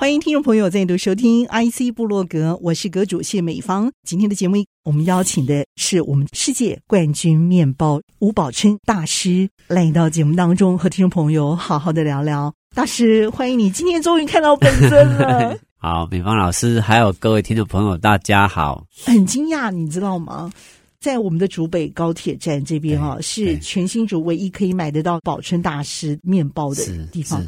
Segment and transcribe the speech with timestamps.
[0.00, 3.92] 欢迎听众朋友再度收听 IC 部落格，我是阁主谢美芳。
[4.02, 12.50] 今天的节目，我们邀请的是我们世界冠军面包吴宝春大师来到节目当中，和听众朋友好好的聊聊。
[12.74, 15.58] 大师，欢迎你，今天终于看到本尊了。
[15.76, 18.86] 好，美芳老师，还有各位听众朋友，大家好。
[19.04, 20.50] 很惊讶，你知道吗？
[20.98, 27.44] 在我们的竹北高铁站这边啊，是全新竹唯一可以买得到宝春大师面包的地方。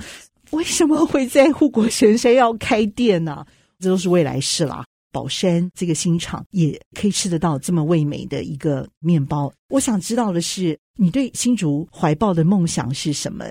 [0.53, 3.45] 为什么会在护国神山要开店呢？
[3.81, 4.85] 这都是未来事啦。
[5.11, 9.53] 宝山这个新厂也可以吃得到这么味美的一个面包。
[9.69, 13.45] 我想知道的是，你对新竹怀抱的梦想是什么？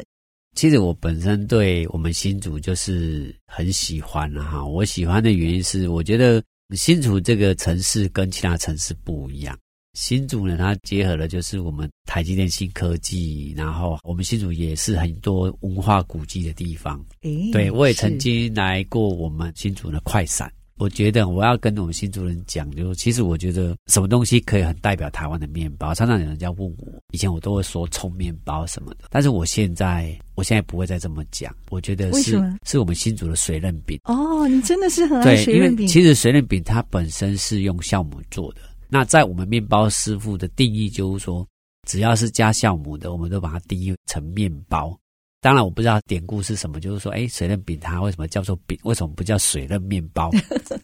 [0.55, 4.65] 其实我本身对我们新竹就是很喜欢哈。
[4.65, 6.43] 我喜欢的原因是，我觉得
[6.75, 9.57] 新竹这个城市跟其他城市不一样。
[9.93, 17.03] 新竹呢，它结合了就是我们台积电新科技，然后我们新竹也是很多文化古迹的地方。
[17.21, 20.51] 诶，对，我也曾经来过我们新竹的快闪。
[20.77, 25.93] 我觉得我要跟我们新竹人讲，就是其实我觉得什么东西可以很代表台湾的面包。
[25.93, 31.55] 常常有人家问我，以前我都会说葱面包什么的，但是我现在我现在不会再这么讲。
[31.69, 33.99] 我觉得是是我们新竹的水润饼。
[34.05, 35.77] 哦，你真的是很爱水润饼。
[35.77, 38.61] 对，因为其实水润饼它本身是用酵母做的。
[38.93, 41.47] 那在我们面包师傅的定义，就是说，
[41.87, 44.93] 只要是加酵母的，我们都把它定义成面包。
[45.39, 48.77] 当然，我不知道典故是什么，就是说，哎，水润饼它为什么叫做饼？
[48.83, 50.29] 为什么不叫水润面包？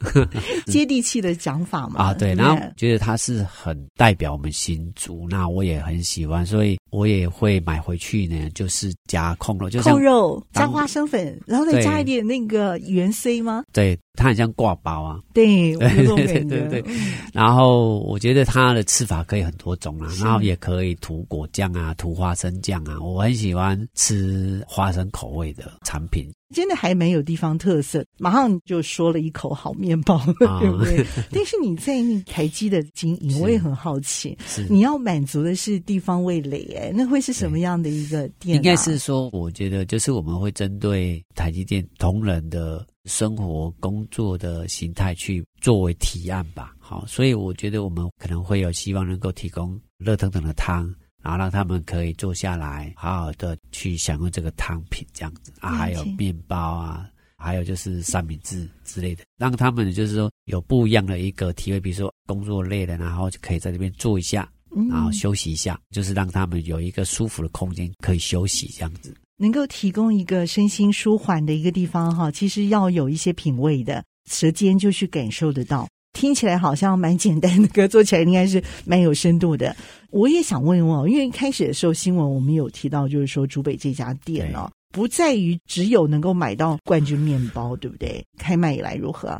[0.65, 2.01] 接地气的讲法嘛。
[2.01, 2.33] 啊，对。
[2.33, 13.63] 然后觉得它是很代表我们新竹，那我也很喜欢，所以我也会买回去呢，就是加控肉，就是控肉加花生粉，然后再加一点那个原 C 吗？
[13.71, 13.99] 对。
[14.17, 16.83] 它很像挂包啊，对， 对对对对。
[17.31, 22.99] 然后我觉得它的吃法可以很多种啊，然后也可以涂果酱啊，涂花生酱啊。
[22.99, 28.03] 我很喜欢吃花生口味的产品，真的还蛮有地方特色。
[28.17, 31.05] 马上就说了一口好面包，哦、 对不对？
[31.31, 34.35] 但是你在那台积的经营，我也很好奇，
[34.67, 38.57] 你要满足的是地方味蕾，哎，那会是什么样的一个店、啊？
[38.57, 42.83] 应该是说，我觉得就是我们会针对台积电同仁的。
[43.07, 55.51] 生活工作的形态去作为提案吧，好，所以我觉得我们可能会有希望能够提供热腾腾的汤，然后让他们可以坐下来好好的去享用这个汤品，这样子。
[55.61, 64.51] 啊，还有面包啊，还有就是三明治之类的，让他们就是说有不一样的一个体会，比如说工作累了，然后就可以在这边坐一下，
[64.89, 69.15] 然后休息一下，就是让他们有一个舒服的空间可以休息这样子。
[69.37, 75.87] 能够提供一个身心舒缓的一个地方哈，其实要有一些品味的，舌尖就去感受得到。
[76.13, 79.75] 听起来好像蛮简单的，歌做起来应该是蛮有深度的。
[80.09, 88.25] 我也想问问哦，因为一开始的时候新闻我们有提到，就是说竹北这家店哦，不在于只有能够买到冠军面包，对不对？
[88.39, 89.39] 开卖以来如何？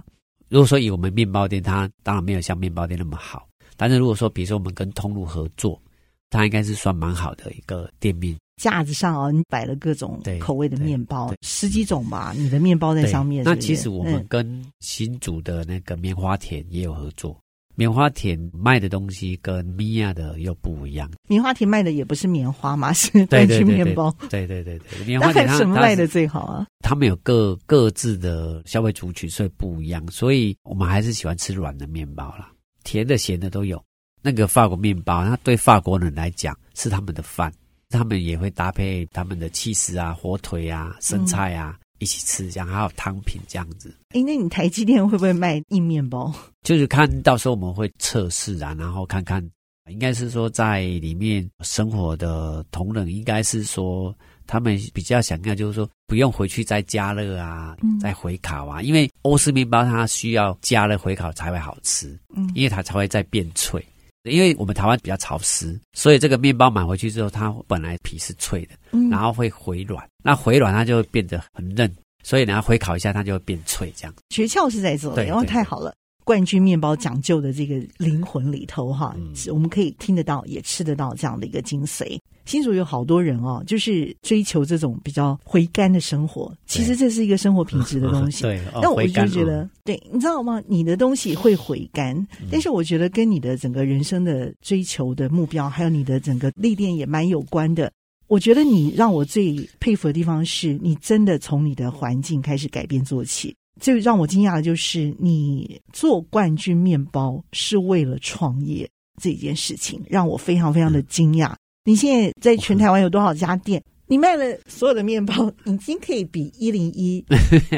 [0.50, 5.82] 如果说以我们面包店，它当然没有像面包店那么好，但是如果说比如说我们跟通路合作，
[6.30, 8.38] 它应该是算蛮好的一个店面。
[8.58, 12.34] 架子上啊，你摆了各种口味的面包，十几种吧。
[12.36, 13.44] 你的面包在上面？
[13.44, 17.32] 那其实我们跟新竹的那个棉花田也有合作。
[17.32, 17.42] 嗯、
[17.76, 21.10] 棉花田卖的东西跟米娅的又不一样。
[21.28, 24.12] 棉花田卖的也不是棉花嘛，是冠军面包。
[24.30, 26.66] 对对对对，棉花田什么卖的最好啊？
[26.80, 30.04] 他们有各各自的消费族群，所以不一样。
[30.10, 32.52] 所以我们还是喜欢吃软的面包啦，
[32.84, 33.80] 甜的、咸的都有。
[34.24, 37.54] 那个法国面包，它对法国人来讲是他们的饭。
[37.90, 43.96] 他们也会搭配他们的起司啊、火腿啊、生菜啊、嗯、一起吃，这样还有汤品这样子。
[44.10, 46.34] 哎，那你台积电会不会卖硬面包？
[46.64, 49.42] 就是看到时候我们会测试啊，然后看看，
[49.90, 54.14] 应该是说在里面生活的同仁，应该是说
[54.46, 63.82] 他们比较想要，就是说不用回去再加热啊、嗯、再回烤啊，因为欧式面包它需要加热回烤才会好吃，嗯，因为它才会再变脆。
[64.30, 71.92] 因为我们台湾比较潮湿，所以这个面包买回去之后，它本来皮是脆的，嗯，然后会回软，那回软它就会变得很嫩，
[72.24, 74.14] 所以然后回烤一下，它就会变脆，这样。
[74.30, 75.94] 诀窍是在这里，哦太好了。
[76.24, 82.20] 冠军面包讲究的这个灵魂里头哈，嗯、我们可以听得到，也吃得到这样的一个精髓。
[82.48, 86.52] 新竹有好多人哦，就是追求这种比较回甘的生活。
[86.66, 88.42] 其实这是一个生活品质的东西。
[88.48, 90.64] 对，但我就觉得，对，你知道吗？
[90.66, 97.92] 你的东西会回甘，但是我觉得跟你的整个人生的追求的目标，还有你的整个历练也蛮有关的。
[98.28, 103.54] 我觉得你让我最佩服的地方是你真的从你的环境开始改变做起。
[103.80, 108.90] 最让我惊讶的就是你做冠军面包是为了创业
[109.22, 111.54] 这件事情，让我非常非常的惊讶。
[111.88, 113.82] 你现在在全台湾有多少家店？
[114.08, 117.24] 你卖了所有的面包，已经可以比一零一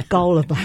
[0.08, 0.58] 高了吧？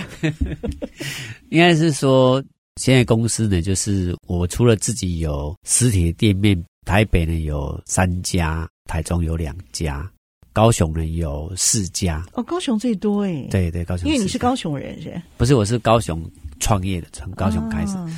[1.50, 2.42] 应该是说，
[2.76, 10.10] 现在公司呢，就是我除了自己有实体的店面，台北呢有三家，台中有两家，
[10.54, 12.24] 高雄呢有四家。
[12.32, 13.46] 哦，高雄最多哎。
[13.50, 14.08] 对对，高雄。
[14.08, 15.20] 因为你是高雄人是？
[15.36, 16.24] 不是，我是高雄
[16.60, 17.94] 创业的，从高雄开始。
[17.98, 18.10] 哦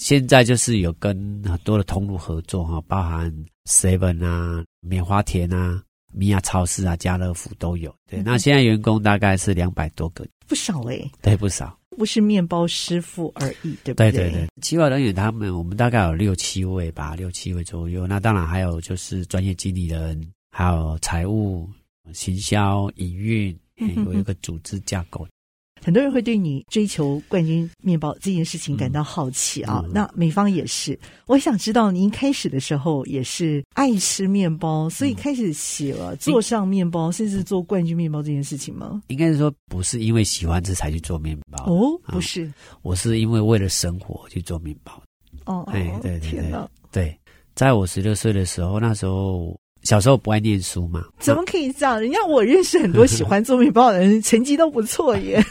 [0.00, 3.34] 现在就是有跟很多的通路合作哈，包含
[3.68, 7.94] Seven 啊、棉花田啊、米亚超市啊、家乐福都有。
[8.10, 11.10] 对，那现在员工大概是两百多个，不少哎、欸。
[11.20, 14.10] 对，不少，不是面包师傅而已，对不对？
[14.10, 18.06] 对对对，企划人员他们，我们大概有六七位吧，六七位左右。
[18.06, 20.18] 那当然还有就是专业经理人，
[20.50, 21.68] 还有财务、
[22.14, 23.54] 行销、营运，
[24.06, 25.28] 有一个组织架构。
[25.84, 30.98] 很多人会对你追求冠军面包这件事情感到好奇啊，嗯、那美方也是。
[31.26, 39.02] 我想知道，您开始的时候也是爱吃面包，所以开始写了做上面包，嗯、甚至做冠军面包这件事情吗？
[39.08, 42.52] 应该是说，不是因为喜欢吃才去做面包哦，不是，
[42.82, 45.02] 我是因为为了生活去做面包。
[45.44, 46.52] 哦，哎，对对对，
[46.90, 47.18] 对，
[47.54, 49.58] 在我十六岁的时候，那时候。
[49.88, 51.02] 小时候不爱念书嘛？
[51.18, 51.98] 怎么可以这样？
[51.98, 55.42] 人家我认识很多喜欢做面包的人，成绩都不错耶。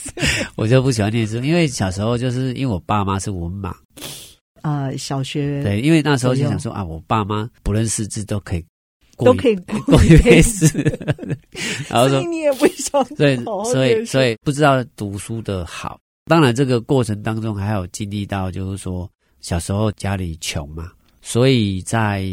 [0.54, 3.68] 我就不喜欢念书，因为小时候就是因为我爸妈是文盲
[4.60, 8.62] 啊、呃，小学对，因为那时候就想说啊，我爸妈不认识字都可以，
[9.16, 10.68] 都可以过一 辈子。
[11.88, 15.98] 然后说你也不想，所以所以所以不知道读书的好。
[16.26, 19.10] 当然，这个过程当中还有经历到，就是说
[19.40, 22.28] 小时候家里穷嘛，所以在。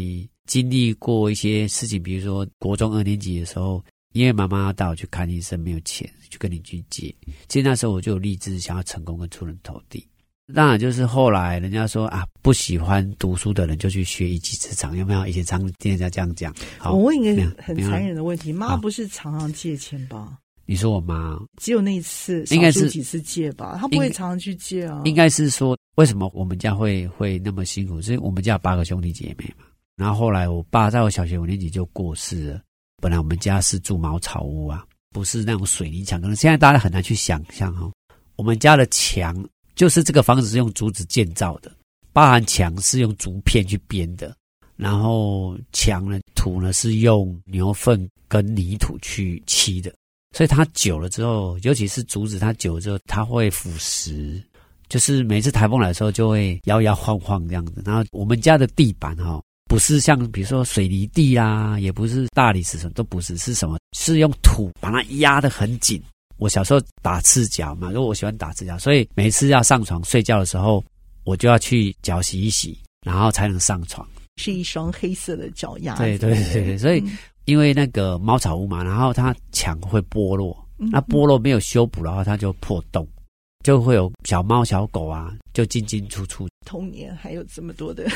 [0.46, 3.82] 经历过一些事情，比如说国中二年级的时候，
[4.12, 7.14] 因为妈妈要带我去看医生，没有钱，就跟你去借。
[7.48, 10.06] 其实那时候我就有立志想要成功跟出人头地。
[10.54, 15.26] 当然，就是后来人家说啊，不喜欢读书的人就去学一技之长，有没有？
[15.26, 16.54] 以前常听人家这样讲。
[16.78, 20.38] 好，我问一个很残忍的问题：妈不是常常借钱吧？
[20.66, 23.76] 你说我妈只有那一次，应该是几次借吧？
[23.80, 25.00] 她不会常常去借啊。
[25.06, 28.00] 应该是说，为什么我们家会会那么辛苦？
[28.02, 29.64] 是我们家有八个兄弟姐妹嘛。
[29.96, 32.60] 然后后来，我爸在我小学五年级就过世了。
[33.00, 36.20] 本来我们家是住茅草屋啊，不是那种水泥墙。
[36.20, 37.92] 可能现在大家很难去想象哦。
[38.36, 39.36] 我们家的墙
[39.76, 41.70] 就是这个房子是用竹子建造的，
[42.12, 44.34] 包含墙是用竹片去编的，
[44.74, 49.94] 然后墙呢土呢是用牛粪跟泥土去砌的。
[50.36, 54.42] 所以它久了之后，尤其是竹子，它久了之后它会腐蚀，
[54.88, 57.80] 就是每次台风来的时候就会摇摇晃晃这样子。
[57.84, 59.40] 然后我们家的地板哈。
[59.74, 63.76] 不是像比如说水泥地啊，也不是大理石什么，都不是，是什么？
[63.90, 66.00] 是用土把它压得很紧。
[66.36, 70.84] 我小时候打赤脚嘛，因为我喜欢打赤脚，所以每次要上床睡觉的时候，
[71.24, 74.08] 我就要去脚洗一洗，然后才能上床。
[74.36, 75.96] 是一双黑色的脚丫。
[75.96, 77.02] 对对对对，所以
[77.44, 83.04] 因为那个猫草屋嘛，然后它墙会剥落，那剥落没有修补的话，它就破洞，
[83.64, 86.46] 就会有小猫小狗啊，就进进出出。
[86.64, 88.08] 童年还有这么多的。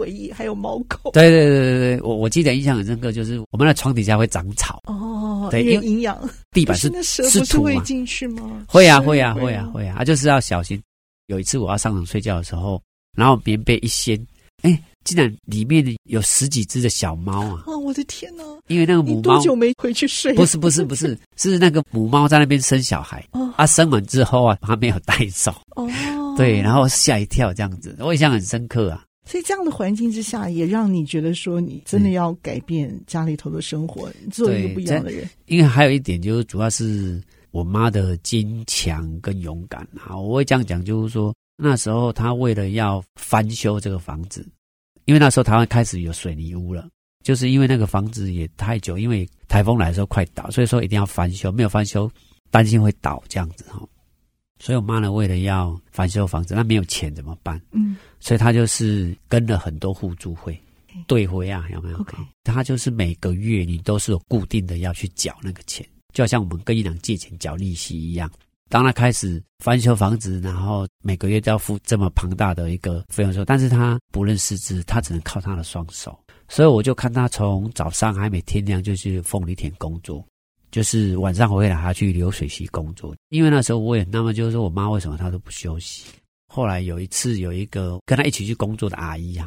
[0.00, 6.18] 回忆还有猫狗，对对对对对，我我记得印象很深刻，就是我们的床底下会长草哦，对，因为营养，
[6.52, 8.64] 地板是是土会进去吗？
[8.66, 10.80] 会啊会啊会啊会啊，啊就是要小心。
[11.26, 12.80] 有一次我要上床睡觉的时候，
[13.16, 14.18] 然后棉被一掀，
[14.62, 17.64] 哎，竟然里面有十几只的小猫啊！
[17.66, 18.42] 啊，我的天哪！
[18.66, 20.32] 因为那个母猫多久没回去睡？
[20.34, 25.88] 不是不是不是， 是那个母猫在那边生小孩，哦啊，生完之后啊，它没有带走哦，
[26.36, 29.04] 对，然后吓一跳这样子，我印象很深刻啊。
[29.30, 35.24] 所以这样的环境之下，也让你觉得说，你真的要改变家里头的生活，嗯、做一个不一样的人。
[35.46, 37.22] 因为还有一点，就是主要是
[37.52, 40.18] 我妈的坚强跟勇敢啊。
[40.18, 44.44] 我会这样讲，就是说那时候她为了要翻修这个房子，
[45.04, 46.88] 因为那时候台湾开始有水泥屋了，
[47.22, 52.10] 就是因为那个房子也太久，因为台风来的时候快倒，所以说一定要翻修，没有翻修
[52.50, 53.80] 担心会倒这样子哈。
[54.60, 57.60] 所以我妈呢，为了要翻修房子，那没有钱怎么办？
[57.72, 60.56] 嗯，所以她就是跟了很多互助会，
[61.06, 68.30] 对会啊，有没有？OK，她就是每个月你都是有固定的要去缴那个钱，就好像我们跟银行借钱缴利息一样。
[68.68, 76.16] 当他开始翻修房子，然后每个月都要付这么庞大的一个费用的时候，但是他不认识字，他只能靠他的双手。
[76.48, 80.24] 所以我就看他从早上还没天亮就去凤梨田工作，
[80.70, 83.14] 就是晚上回来还去流水席工作。
[83.28, 86.04] 因为那时候我也那么就是说我妈为什么她都不休息。
[86.52, 89.46] 后来有一次有一个跟她一起去工作的阿姨哈，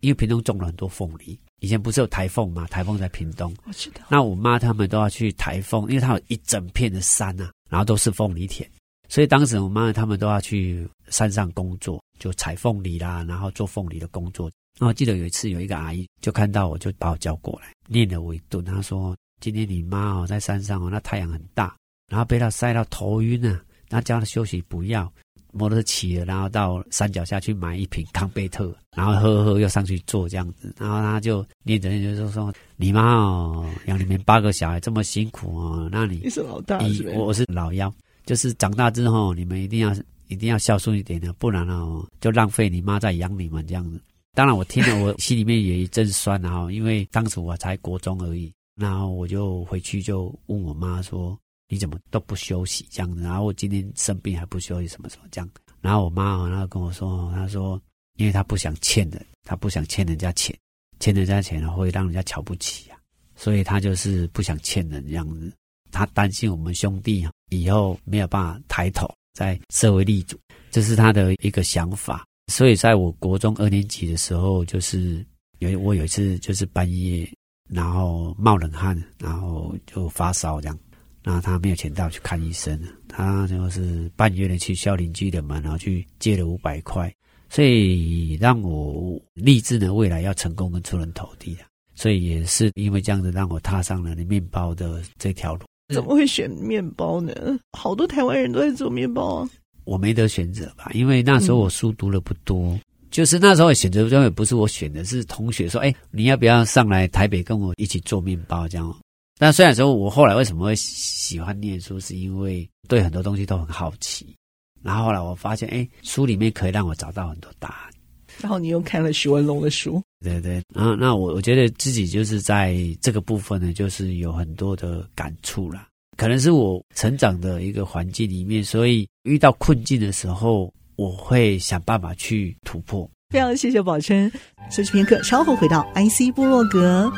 [0.00, 2.66] 因为屏东种了很多凤梨，以前不是有台风嘛？
[2.68, 4.02] 台风在屏东，我知道。
[4.08, 8.68] 那我妈他们都要去台风，因为它有一整片的山啊，然后都是凤梨田，
[9.08, 14.50] 所以当时我妈他们都要去山上工作，就采凤梨啦，然后做凤梨的工作。
[14.78, 18.64] 然后记得有一次，有一个阿姨就看到我，就把我叫过来，念了我一顿。
[18.64, 21.76] 她说：“今天你妈哦，在山上哦，那太阳很大，
[22.10, 23.50] 然后被她晒到头晕了。
[23.90, 25.12] 然后叫她休息，不要
[25.52, 30.74] 摩托车骑了，然后到山脚下去买一瓶康贝特，然后喝喝，又上去做这样子。
[30.78, 37.92] 然后她就念着念着就说：你妈哦，养你们八个小孩这么辛苦哦，那你你是老大，是我我是老幺，
[38.24, 39.94] 就是长大之后你们一定要
[40.28, 44.00] 一定要孝顺一点的，不然哦就浪费你妈在养你们这样子。”
[44.32, 51.38] 当然，我听了，我心里面也一阵酸，然后因为当时我才国中而已，然后我就回去就问我妈说
[51.68, 53.22] ：“你怎么都不休息这样子？
[53.22, 55.48] 然后我今天生病还不休息，什么什么这样？”
[55.80, 57.80] 然后我妈然后跟我说：“她说，
[58.16, 60.56] 因为她不想欠人，她不想欠人家钱，
[60.98, 62.98] 欠人家钱会让人家瞧不起啊，
[63.36, 65.52] 所以她就是不想欠人这样子。
[65.90, 70.36] 她担心我们兄弟以后没有办法抬头在社会立足，
[70.70, 75.24] 这是她的一个想法。”所以，在我国中二年级的时候，就是
[75.60, 77.26] 有我有一次就是半夜，
[77.68, 80.78] 然后冒冷汗，然后就发烧这样，
[81.22, 82.78] 然后他没有钱带我去看医生，
[83.08, 87.12] 他就是半夜的去敲邻居的门，然后去借了五百块，
[87.48, 91.66] 所以让我立志呢未来要成功跟出人头地啊。
[91.94, 95.64] 所以也是因为这样子，让我踏上了面包的这条路。
[95.94, 97.32] 怎么会选面包呢？
[97.72, 99.50] 好多台湾人都在做面包啊。
[99.84, 102.80] 我没得选择吧，因为那时候我书读的不多，嗯、
[103.14, 108.92] 就是那时候选择专业不是我选的，是同学说：“哎，你要不要上来台北跟我一起做面包？”这样。
[109.38, 114.34] 但虽然说我后来为什么会喜欢念书，是因为对很多东西都很好奇。
[114.82, 117.92] 然后后来我发现，哎，书里面可以让我找到很多答案。
[118.40, 120.60] 然后你又看了许文龙的书，对对。
[120.74, 125.86] 然后那我我觉得自己就是在这个部分呢，就是有很多的感触啦。
[126.16, 133.08] 可能是我成长的一个环境里面，所以遇到困境的时候，我会想办法去突破。
[133.30, 134.30] 非常谢谢宝琛，
[134.70, 137.10] 休息片刻，稍后回到 IC 部落格。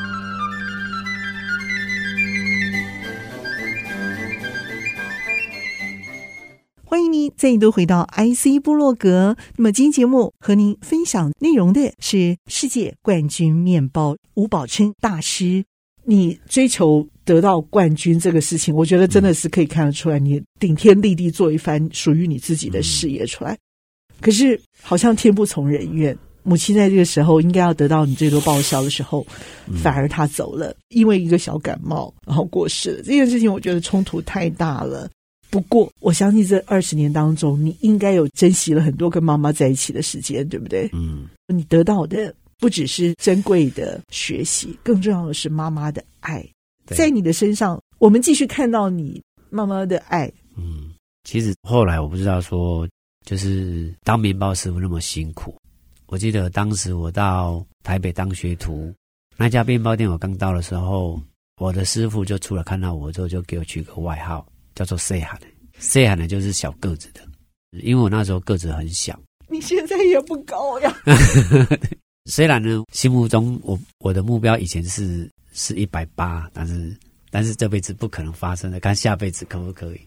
[6.88, 9.37] 欢迎您再度回到 IC 部落格。
[9.56, 15.64] 那么今天节目和您分享内容的是世界冠军面包吴宝琛大师。
[16.04, 23.59] 你追求得到冠军这个事情，我觉得真的是可以看得出来，你顶天立地做一番属于你自己的事业出来。
[24.21, 29.27] 可是好像天不从人愿，母亲在这个时候应该要得到你最多报销的时候，
[29.83, 33.03] 反而她走了，因为一个小感冒然后过世了。
[33.03, 35.09] 这件事情我觉得冲突太大了。
[35.51, 40.91] 不过我相信这二十年当中，你应该有珍惜了很多跟妈妈在一起的时间，对不对？
[40.93, 42.35] 嗯，你得到的。
[42.59, 46.43] 不只是珍贵的学习，更重要的是妈妈的爱，
[46.87, 50.33] 在你的身上，我们继续看到你妈妈的爱。
[50.57, 50.95] 嗯，
[51.25, 52.89] 其实后来我不知道说，
[53.26, 55.54] 就是当面包师傅那么辛苦。
[56.06, 58.95] 我记得当时我到台北当学徒，
[59.37, 61.21] 那家面包店我刚到的时候，
[61.61, 65.38] 我的师傅就出来看到我之后，就给我取个外号，叫做“细汉”。
[65.78, 67.21] 细汉呢，就是小个子的，
[67.83, 69.18] 因为我那时候个子很小。
[69.49, 70.97] 你现在也不高呀。
[72.30, 76.97] 虽然呢，心目中我我的目标以前是是一百八，但是
[77.30, 80.00] 但是这辈子不可能发生的，看下辈子可不可以？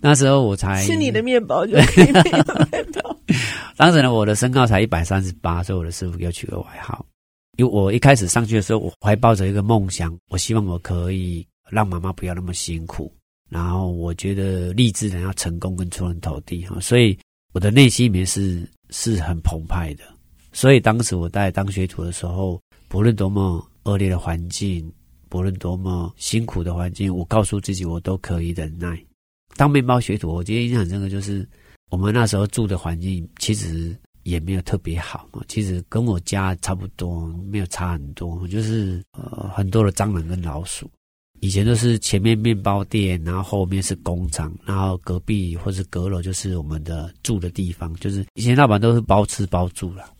[0.00, 3.16] 那时候我才吃你的面包就可以面包。
[3.76, 7.04] 当时呢，我的身高才一百三十八，所以我的师傅给我取个外号。
[7.56, 13.12] 因为我一开始上去的时候，我怀抱着一个梦想，我希望我可以让妈妈不要那么辛苦，
[13.50, 17.18] 然后我觉得励志的要成功跟出人头地哈，所以
[17.52, 20.04] 我的内心里面是是很澎湃的。
[20.52, 24.90] 所以当时我在当学徒的时候，不论多么恶劣的环境，
[25.28, 28.96] 不论多么辛苦的环境，我告诉自己我都可以忍耐。
[29.58, 31.44] 当面包学徒，我觉得印象深刻，就是
[31.90, 40.88] 我们那时候住的环境其实也没有特别好，其实跟我家差不多，没有差很多，就是呃很多的蟑螂跟老鼠。
[41.40, 50.14] 以前都是前面面包店，然后后面是工厂，然后隔壁或是阁楼就是我们的住的地方，就是以前老板都是包吃包住了。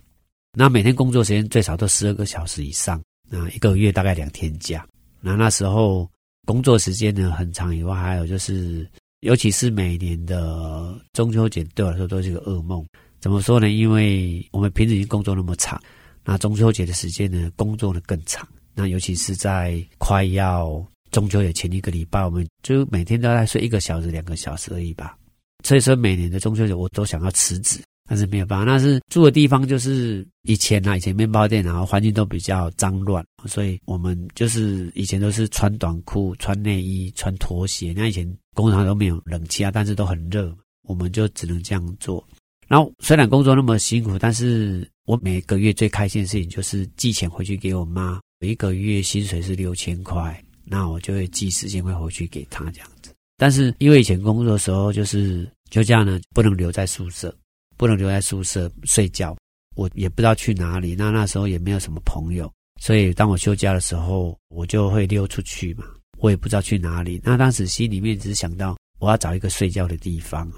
[0.56, 4.84] 那每天工作时间最少都十二个小时以上，那一个月大概两天假。
[5.20, 6.10] 那那时候
[6.44, 8.88] 工作时间呢很长，以外还有就是
[9.20, 12.84] 尤其是每年的中秋节，对我来说都是一个噩梦。
[13.20, 13.68] 怎么说呢？
[13.68, 15.80] 因为我们平时已经工作那么长，
[16.24, 18.46] 那中秋节的时间呢，工作的更长。
[18.74, 25.16] 那尤其是在快要中秋节前一个礼拜，我们就每天都在睡一个小时、两个小时而已吧。
[25.64, 27.80] 所以说，每年的中秋节我都想要辞职。
[28.10, 37.92] 但是没有办法，那是住的地方就是以前啊，以前面包店，然后环境都比较脏乱，所以我们就是以前都是穿短裤、穿内衣、穿拖鞋。
[37.94, 38.26] 那以前
[38.58, 42.26] 工厂都没有冷气啊，但是都很热，我们就只能这样做。
[42.66, 48.20] 然后虽然工作那么辛苦，但是我每个月最开心的事情就是寄钱回去给我妈。
[48.40, 53.14] 我一个月薪水是六千块，那我就会寄四千块回去给她这样子。
[53.36, 57.32] 但是因为以前工作的时候就是就这样呢，不能留在宿舍。
[57.76, 59.36] 不能留在宿舍睡觉，
[59.76, 60.96] 我也不知道去哪里。
[60.96, 65.84] 那那时候也没有什么朋友，所以当我休假的时候，我就会溜出去嘛。
[66.18, 67.20] 我也不知道去哪里。
[67.24, 70.50] 那当时心里面只是想到我要找一个睡觉的地方。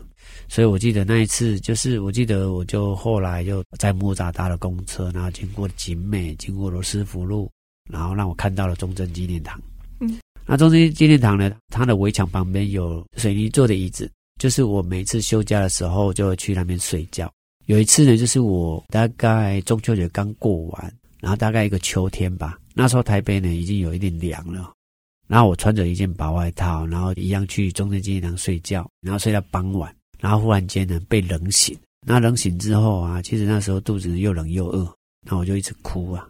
[0.48, 7.50] 所以我记得那一次，就是我记得我就后来就在木栅搭了公车，然后经过景美，经过罗斯福路，
[7.90, 9.60] 然后让我看到了忠贞纪念堂。
[10.00, 14.10] 嗯，那忠贞纪念堂呢，它的围墙旁边有水泥做的椅子。
[14.38, 17.30] 就是我每次休假的时候，就会去那边睡觉。
[17.66, 24.72] 有一次呢，就是我大概中秋节刚过完，然后大概一个秋天吧，那时候台北呢已经有一点凉了。
[25.30, 31.78] 然后我穿着一件薄外套，然后一样去中正纪念堂睡觉，然后睡到傍晚，然后忽然间呢被冷醒。
[32.04, 34.92] 那冷醒之后啊，其实那时候肚子又冷又饿，
[35.24, 36.28] 那我就一直哭啊。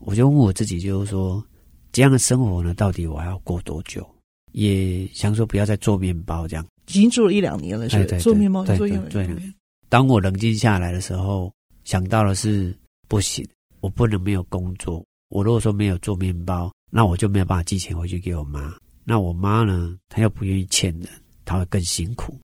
[0.00, 1.44] 我就问我自己，就是说
[1.92, 4.08] 这样的生活呢，到底我还要过多久？
[4.52, 6.66] 也想说不要再做面包这样。
[6.86, 9.10] 已经做了一两年了，是做面包，做一两年。
[9.10, 9.52] 对，
[9.90, 11.52] 当我冷静下来的时候，
[11.84, 12.74] 想到的是
[13.08, 13.46] 不行，
[13.80, 15.04] 我不能没有工作。
[15.28, 18.74] 我如果说没有做面包，那我就没有办法寄钱回去给我妈。
[19.04, 21.08] 那我妈呢，她又不愿意欠人，
[21.44, 22.38] 她会更辛苦，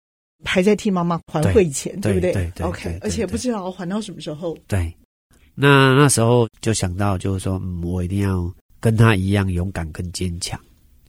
[0.45, 2.33] 还在替妈妈还汇钱，对，对不对？
[2.33, 4.57] 对，对，OK，而且不知道还到什么时候。
[4.67, 4.95] 对，
[5.55, 10.59] 那那时候就想到，就是说，嗯，我一定要跟她一样勇敢跟坚强。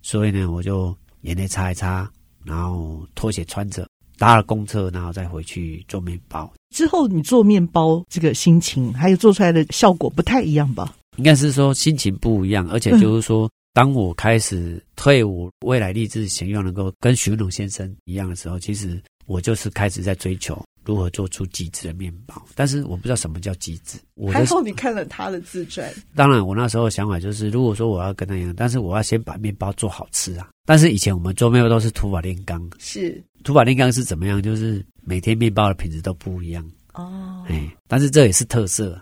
[0.01, 2.10] 所以呢，我就眼泪擦一擦。
[2.46, 3.89] 然后拖鞋穿着，
[4.20, 6.54] 搭了公车，然后再回去做面包。
[6.70, 10.96] 之后你做面包这个心情，还有做出来的效果不太一样吧？
[11.17, 20.61] 应该是说心情不一样，而且就是说，嗯、当我开始退伍，未来立志想要能够跟徐文龙先生一样的时候，其实我就是开始在追求。
[20.87, 22.40] 如何做出极致的面包？
[22.53, 23.98] 但是我不知道什么叫极致。
[24.13, 25.92] 我还好你看了他的自传。
[26.16, 30.50] 当然，我那时候的想法就是，如果说我要跟他一样，但是我要先把面包做好吃啊。
[30.63, 34.40] 但是以前我们做面包都是土法炼钢，是土法炼钢是怎么样？
[34.40, 36.63] 就是每天面包的品质都不一样
[36.94, 37.44] 哦。
[37.48, 39.01] 哎，但是这也是特色。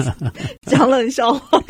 [0.66, 1.62] 讲冷笑话。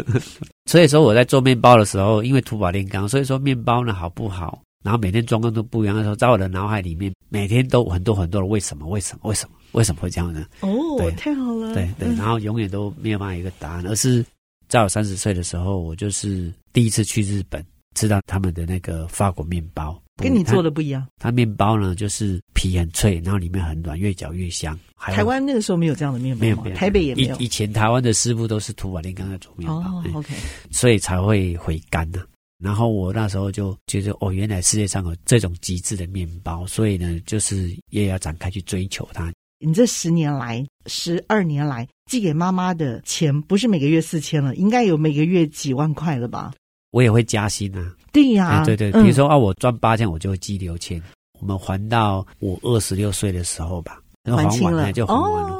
[0.66, 4.62] 所以说我在做面包的时候，因为土法炼钢，所以说面包呢好不好？
[4.84, 8.86] 然后每天状况都不一样的时候，在我的脑海里面，每天都很多很多的为什么？
[8.88, 9.28] 为什么？
[9.28, 9.56] 为什么？
[9.72, 10.46] 为什么会这样呢？
[10.60, 11.74] 哦，对太好了。
[11.74, 14.24] 对对，然后永远都没有办法一个答案，而是
[14.68, 17.64] 在我三十岁的时候，我就是第一次去日本，
[17.96, 21.06] 吃到他们的那个法国面包，跟你做的不一样。
[21.18, 24.78] 它面包呢，就是皮很脆，然后里面很软，越嚼越香。
[24.96, 27.36] 台湾那个时候没有这样的面包，台北也没有。
[27.36, 29.76] 以以前台湾的师傅都是土法炼钢在做面包。
[29.76, 30.34] 哦，OK，
[30.70, 32.22] 所以才会回甘呢。
[32.58, 39.30] 然后我那时候就觉得，哦，原来世界上有这种极致的面包，所以呢，就是也要展开去追求它。
[39.58, 46.52] 你这十年来、十二年来寄给妈妈的钱，不是每个月四千了，应该有每个月几万块了吧？
[46.96, 47.92] 我也会加薪啊。
[48.10, 50.98] 对呀、啊，对对，比如说、嗯、啊，我赚八千，我就会寄六千。
[51.38, 54.32] 我们还到我二十六岁的时候吧，还
[54.62, 55.58] 完了就还完了。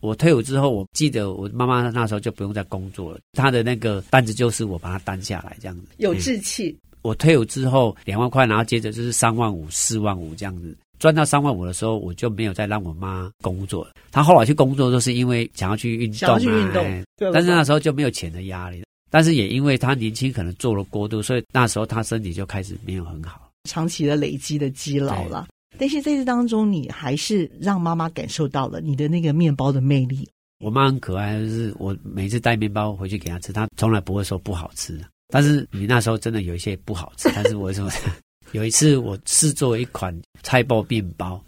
[0.00, 5.82] 我退伍之后，我记得我妈妈那时候就不用再工作了，她的那个单子就是我把她担下来这样子。
[5.98, 6.74] 有志气。
[7.02, 10.74] 我退伍之后两万块，然后接着就是三万五、四万五这样子。
[10.98, 13.90] 赚到三万五的时候，我就没有再让我妈工作了。
[14.10, 16.82] 她后来去工作都是因为想要去运动、啊，想要去运动。
[16.82, 18.82] 哎、但是那时候就没有钱的压力。
[19.10, 25.48] 但是也因为他年轻，可能做了过度，所以那时候他身体就开始没有很好，长期的累积的积劳了。
[25.78, 30.28] 但是在这当中，你还是让妈妈感受到了你的那个面包的魅力。
[30.58, 34.98] 我妈很可爱，就是我每次带面包回去给她吃，她从来不会说不好吃。
[35.28, 37.88] 但是你那时候真的有一些不好吃， 但是我说
[38.52, 41.40] 有一次我试做一款菜包面包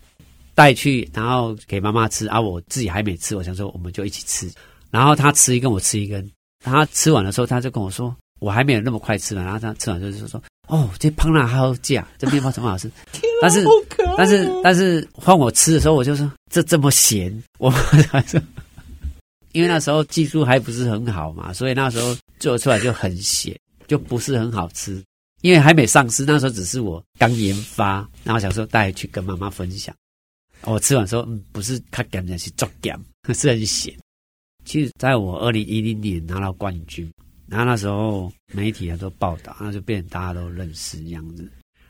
[0.54, 4.48] 带去，然后给妈妈吃啊，我自己还没吃，我想说我们就一起吃。
[4.90, 6.30] 然后她吃一根，我吃一根。
[6.60, 9.44] 她吃完的时候，他就跟我说，我还没有那么快吃完。
[9.44, 10.42] 然后他吃完就是说。
[10.68, 12.88] 哦，这胖辣好假，这面包怎么好吃？
[13.42, 13.64] 但是，
[14.16, 17.74] 但是，但是换我吃的时候，我就说这这么咸，我
[19.50, 25.02] 因为那时候技术还不是很好嘛，所以那时候做出来就很咸，就不是很好吃。
[25.42, 29.92] 因为还没上市，那时候只是我刚研发，然后想说带去跟妈妈分享。
[30.62, 32.96] 我吃完说，嗯，不是卡咸的，是作咸，
[33.34, 33.92] 是很咸。
[34.70, 37.12] 其实，在我二零一零年拿到冠军，
[37.48, 41.42] 然后那时候媒体啊都报道，那就变成大家都认识这样子。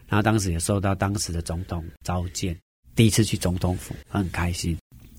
[0.08, 2.58] 然后当时也受到当时的总统召见，
[2.96, 4.74] 第一次去总统府，很开心。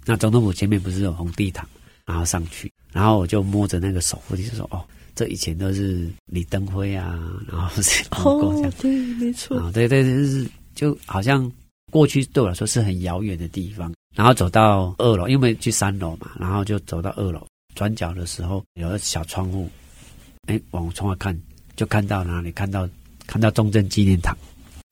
[0.08, 1.64] 那总统府前面不是有红地毯，
[2.04, 4.84] 然后上去，然后我就摸着那个手扶梯就说，哦。
[5.14, 11.52] 这以前都是李登辉啊，然后是哦，对，没错啊，对对对，就是就好像
[11.92, 13.94] 过去对我来说是很遥远的地方。
[14.14, 19.70] 然后走到二楼，因为去三楼嘛，然后就走到二楼转角的时候，有个小窗户，
[20.48, 21.38] 哎，往窗外看，
[21.76, 22.52] 就看到哪里？
[22.52, 22.88] 看到
[23.26, 24.38] 看到中正纪念堂。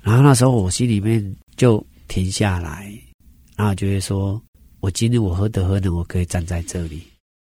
[0.03, 2.91] 然后那时候我心里面就停下来，
[3.55, 4.41] 然后就会说，
[4.79, 7.03] 我今天我何德何能，我可以站在这里。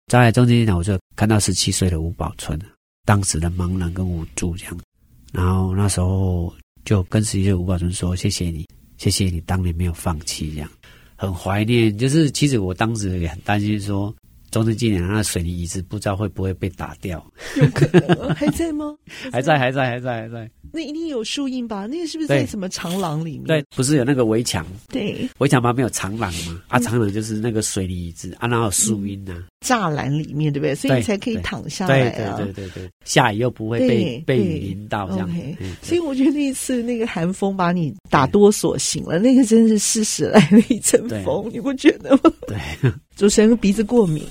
[0.08, 2.58] 站在中间呢，我就看到十七岁的吴宝春，
[3.04, 4.80] 当时的茫然跟无助这样。
[5.34, 6.54] 然后那时候
[6.86, 8.66] 就跟十七岁吴宝春说：“谢谢你，
[8.98, 10.70] 谢谢你当年没有放弃，这样
[11.18, 11.98] 很怀念。
[11.98, 14.16] 就是其实我当时也很担心说。”
[14.58, 17.24] 中正纪念堂那水泥椅子不知道会不会被打掉？
[17.58, 18.96] 有可能还在吗？
[19.32, 20.50] 还在，还在，还在，还在。
[20.74, 21.86] 那一定有树荫吧？
[21.86, 23.46] 那个是不是在什么长廊里面？
[23.46, 24.65] 对，不是有那个围墙？
[24.89, 26.60] 对，围墙旁边有长廊吗？
[26.70, 30.74] 啊，长廊就是那个水泥椅子啊，然后树荫呐，栅栏里面对不对？
[30.74, 32.36] 所以你才可以躺下来啊。
[32.38, 35.30] 对对对对，下雨又不会被被雨淋到这样。
[35.84, 42.32] 所以我觉得那一次那个寒风把你打哆嗦醒了，那个真是适时来了一阵风，你不觉得吗？
[42.48, 42.91] 对。
[43.17, 44.23] 主持人鼻子过敏，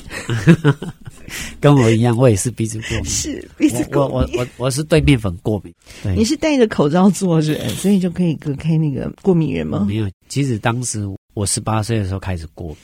[1.61, 3.05] 跟我一样，我也是鼻子过敏。
[3.05, 5.75] 是鼻子过敏，我我我我是对面粉过敏。
[6.05, 9.85] 对你是戴着口罩做人，所以就可以隔开那个过敏源吗？
[9.89, 12.77] 没有，其实当时我十八岁的时候开始过敏，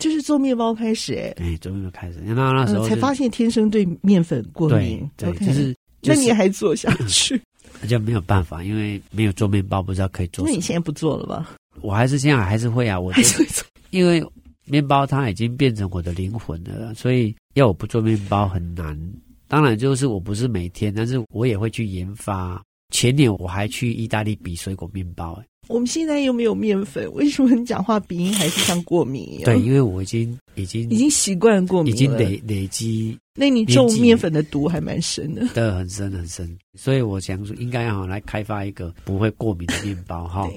[0.00, 5.08] 就是做面包开始哎，哎，做面包开始，那那时候才发现天生对面粉过敏。
[5.16, 7.40] 对，就是那你还做下去？
[7.80, 10.44] 那 就没有办法，因为没有做面包，不知道可以做。
[10.44, 11.54] 那你现在不做了吧？
[11.80, 14.20] 我还是现在还是会啊，我还是会做，因为。
[14.66, 18.98] 面包它已经变成我的灵魂了，所以要我不做面包很难。
[19.46, 22.62] 当然，就是我不是每天，但是我也会去研发。
[22.90, 25.42] 前年我还去意大利比水果面包。
[25.66, 29.44] 我们现在又没有面粉，为什么你讲话鼻音还是像过敏一样？
[29.44, 33.16] 对，因为我已经已经已经习惯过敏了，已经累累积。
[33.36, 36.56] 那你中面粉的毒还蛮深的，对，很深很深。
[36.78, 40.48] 所以我想说，应该要来开发一个不会过敏的面包哈。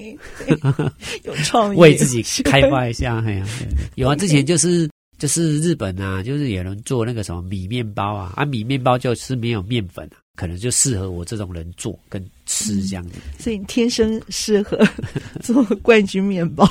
[1.24, 3.20] 有创意，为自己开发一下。
[3.26, 3.46] 哎呀，
[3.96, 10.18] 有啊，之前就是就是日本啊，就是有人做那个什么米面包啊，啊，米面包就是没有面粉啊。
[10.38, 14.78] 可能就适合我这种人做跟吃这样子，嗯，所以你天生适合
[15.42, 16.64] 做冠军面包。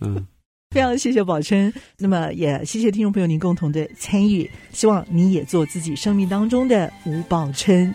[0.00, 0.26] 嗯，
[0.70, 7.94] 非常谢谢宝琛，那么也谢谢听众朋友您共同的参与，希望你也做自己生命当中的吴宝琛。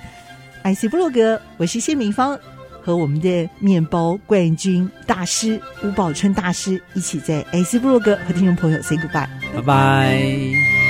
[0.63, 2.39] IC 部落格，我是谢敏芳，
[2.79, 10.84] 和我们的面包冠军大师吴宝琛大师一起在 IC 部落格和听众朋友 say goodbye，拜拜。